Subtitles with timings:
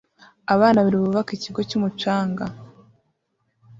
[0.53, 2.45] abana babiri bubaka ikigo cy'umucanga